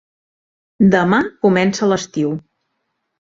[0.95, 2.31] Demà comença l'estiu.